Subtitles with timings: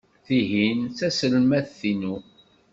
[0.25, 2.15] Tihin d taselmadt-inu.